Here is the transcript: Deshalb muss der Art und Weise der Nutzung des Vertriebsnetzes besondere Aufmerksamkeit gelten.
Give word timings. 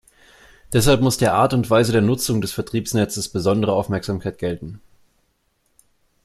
Deshalb 0.73 1.01
muss 1.01 1.19
der 1.19 1.35
Art 1.35 1.53
und 1.53 1.69
Weise 1.69 1.91
der 1.91 2.01
Nutzung 2.01 2.41
des 2.41 2.51
Vertriebsnetzes 2.53 3.29
besondere 3.29 3.73
Aufmerksamkeit 3.73 4.39
gelten. 4.39 4.81